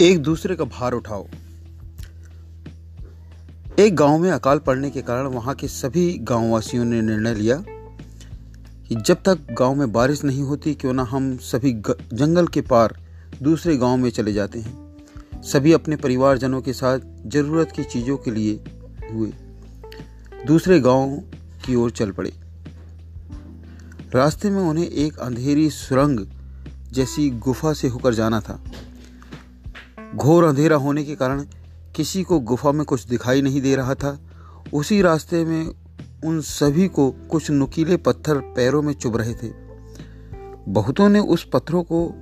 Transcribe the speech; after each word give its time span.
एक 0.00 0.18
दूसरे 0.18 0.54
का 0.56 0.64
भार 0.64 0.92
उठाओ। 0.92 1.26
एक 3.78 3.94
गाँव 3.96 4.18
में 4.18 4.30
अकाल 4.30 4.58
पड़ने 4.58 4.90
के 4.90 5.02
कारण 5.02 5.26
वहाँ 5.26 5.54
के 5.54 5.68
सभी 5.68 6.18
गांववासियों 6.18 6.84
ने 6.84 7.02
निर्णय 7.02 7.34
लिया 7.34 7.56
कि 8.88 8.94
जब 8.96 9.22
तक 9.22 9.46
गाँव 9.52 9.74
में 9.74 9.92
बारिश 9.92 10.24
नहीं 10.24 10.42
होती, 10.42 10.74
क्यों 10.74 10.92
ना 10.92 11.02
हम 11.02 11.36
सभी 11.36 11.72
जंगल 12.12 12.46
के 12.46 12.60
पार 12.60 12.96
दूसरे 13.42 13.76
गाँव 13.76 13.96
में 13.96 14.10
चले 14.10 14.32
जाते 14.32 14.58
हैं। 14.58 15.42
सभी 15.42 15.72
अपने 15.72 15.96
परिवारजनों 15.96 16.62
के 16.62 16.72
साथ 16.72 17.00
ज़रूरत 17.26 17.72
की 17.72 17.84
चीज़ों 17.84 18.16
के 18.16 18.30
लिए 18.30 18.60
हुए। 19.12 19.32
दूसरे 20.46 20.80
गाँव 20.80 21.16
की 21.66 21.74
ओर 21.74 21.90
चल 21.90 22.10
पड़े। 22.10 22.32
रास्ते 24.14 24.50
में 24.50 24.62
उन्हें 24.62 24.88
एक 24.88 25.18
अंधेरी 25.18 25.70
सुरंग 25.70 26.26
जैसी 26.92 27.30
गुफा 27.30 27.72
से 27.72 27.88
होकर 27.88 28.14
जाना 28.14 28.40
था। 28.40 28.64
घोर 30.14 30.44
अंधेरा 30.44 30.76
होने 30.76 31.04
के 31.04 31.14
कारण 31.14 31.44
किसी 31.96 32.22
को 32.22 32.40
गुफा 32.40 32.72
में 32.72 32.84
कुछ 32.86 33.06
दिखाई 33.06 33.42
नहीं 33.42 33.60
दे 33.60 33.76
रहा 33.76 33.94
था। 33.94 34.20
उसी 34.72 35.02
रास्ते 35.02 35.44
में 35.44 35.70
उन 36.24 36.40
सभी 36.40 36.88
को 36.88 37.10
कुछ 37.10 37.50
नुकीले 37.50 37.96
पत्थर 37.96 38.34
पैरों 38.34 38.82
में 38.82 38.92
चुभ 38.92 39.16
रहे 39.16 39.34
थे। 39.34 39.52
बहुतों 40.68 41.08
ने 41.08 41.18
उस 41.18 41.48
पत्थरों 41.52 41.82
को 41.82 42.14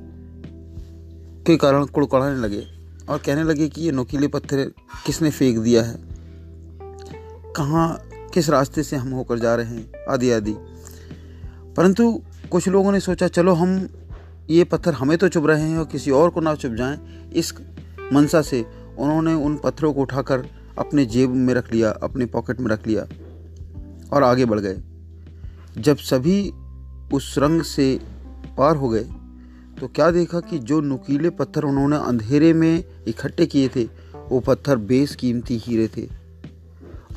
के 1.47 1.57
कारण 1.57 1.85
कुड़कुड़ाने 1.85 2.37
लगे 2.37 2.67
और 3.09 3.19
कहने 3.19 3.43
लगे 3.43 3.69
कि 3.69 3.83
ये 3.83 3.93
नुकीले 3.93 4.29
पत्थर 4.29 4.73
किसने 5.07 5.31
फेंक 5.31 5.59
दिया 5.59 5.83
है? 5.83 5.99
कहाँ, 7.57 8.03
किस 8.35 8.51
रास्ते 8.51 8.83
से 8.83 8.97
हम 8.97 9.11
होकर 9.11 9.39
जा 9.39 9.55
रहे 9.55 9.67
हैं? 9.67 9.93
आदि 10.09 10.31
आदि। 10.31 10.55
परंतु 11.77 12.23
कुछ 12.51 12.69
लोगों 12.69 12.93
ने 12.93 13.01
सोचा, 13.01 13.29
चलो 13.29 13.55
हम 13.55 13.89
ये 14.51 14.65
पत्थर 14.65 14.95
हमें 14.95 15.19
तो 15.19 15.29
चुभ 15.29 15.47
रहे 15.47 15.63
हैं 15.63 15.79
और 15.79 15.85
किसी 15.85 16.11
और 16.11 16.31
को 16.31 16.41
ना 16.41 16.55
चुभ 16.55 16.75
जाएँ। 16.75 17.31
इस 17.33 17.55
मनसा 18.13 18.43
से 18.43 18.65
उन्होंने 18.99 19.35
उन 19.35 19.57
पत्थरों 19.57 19.93
को 19.95 20.01
उठाकर 20.01 20.47
अपने 20.79 21.05
जेब 21.07 21.31
में 21.31 21.55
रख 21.55 21.73
लिया, 21.73 21.91
अपने 21.91 22.27
पॉकेट 22.27 22.61
में 22.61 22.71
रख 22.71 22.87
लिया 22.87 23.07
और 24.13 24.23
आगे 24.23 24.45
बढ़ 24.45 24.61
गए। 24.61 24.77
जब 25.79 25.97
सभी 25.97 26.51
उस 27.13 27.35
रंग 27.39 27.63
से 27.63 28.01
पार 28.59 28.77
हो 28.77 28.89
गए 28.89 29.05
तो 29.81 29.89
क्या 29.89 30.11
देखा 30.11 30.41
कि 30.41 30.59
जो 30.59 30.81
नुकीले 30.81 31.31
पत्थर 31.31 31.65
उन्होंने 31.65 31.97
अंधेरे 31.97 32.53
में 32.53 32.85
इकट्ठे 33.07 33.47
किए 33.47 33.69
थे, 33.69 33.85
वो 34.29 34.41
पत्थर 34.41 34.77
बेस 34.77 35.15
कीमती 35.17 35.57
हीरे 35.59 35.89
थे। 35.89 36.03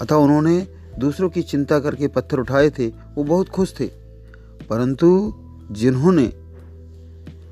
अतः 0.01 0.15
उन्होंने 0.15 0.67
दूसरों 0.99 1.29
की 1.29 1.41
चिंता 1.41 1.79
करके 1.79 2.07
पत्थर 2.07 2.39
उठाए 2.39 2.69
थे, 2.69 2.87
वो 2.87 3.23
बहुत 3.23 3.49
खुश 3.49 3.73
थे। 3.79 3.85
परंतु 4.69 5.33
जिन्होंने 5.71 6.33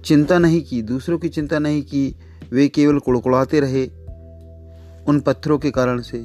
चिंता 0.05 0.39
नहीं 0.39 0.61
की, 0.61 0.81
दूसरों 0.81 1.17
की 1.17 1.29
चिंता 1.29 1.59
नहीं 1.59 1.81
की 1.81 2.15
वे 2.53 2.67
केवल 2.67 2.99
कुड़कुड़ाते 2.99 3.59
रहे 3.59 3.85
उन 5.07 5.19
पत्थरों 5.19 5.57
के 5.59 5.71
कारण 5.71 6.01
से। 6.01 6.17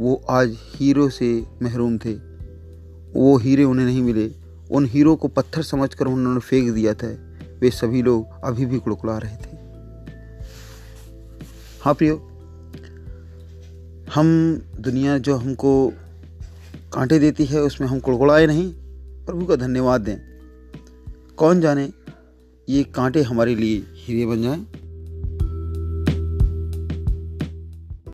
वो 0.00 0.14
आज 0.30 0.56
हीरो 0.74 1.08
से 1.08 1.46
महरूम 1.62 1.98
थे। 1.98 2.12
वो 3.12 3.36
हीरे 3.38 3.64
उन्हें 3.64 3.86
नहीं 3.86 4.02
मिले। 4.02 4.30
उन 4.70 4.86
हीरो 4.86 5.16
को 5.16 5.28
पत्थर 5.28 5.62
समझकर 5.62 6.06
उन्होंने 6.06 6.40
फेंक 6.40 6.72
दिया 6.74 6.94
था। 6.94 7.08
वे 7.60 7.70
सभी 7.70 8.02
लोग 8.02 8.44
अभी 8.44 8.66
भी 8.66 8.78
कुड़कुड़ा 8.78 9.18
रहे 9.18 9.36
थे। 9.36 9.56
हाँ 11.82 11.94
प्रियो, 11.94 12.16
हम 14.14 14.28
दुनिया 14.80 15.18
जो 15.18 15.36
हमको 15.36 15.92
कांटे 16.92 17.18
देती 17.18 17.44
है, 17.44 17.60
उसमें 17.60 17.88
हम 17.88 18.00
कुड़कुड़ाए 18.00 18.46
नहीं, 18.46 18.72
प्रभु 19.26 19.46
का 19.46 19.56
धन्यवाद 19.56 20.00
दें। 20.00 20.16
कौन 21.36 21.60
जाने 21.60 21.90
ये 22.68 22.84
कांटे 22.84 23.22
हमारे 23.22 23.54
लिए 23.54 23.82
हीरे 23.94 24.26
बन 24.26 24.42
जाएँ? 24.42 24.66